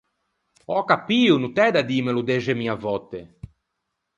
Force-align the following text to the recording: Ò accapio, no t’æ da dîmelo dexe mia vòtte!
Ò 0.73 0.75
accapio, 0.81 1.35
no 1.39 1.49
t’æ 1.55 1.67
da 1.73 1.81
dîmelo 1.89 2.21
dexe 2.29 2.53
mia 2.59 2.75
vòtte! 2.83 3.19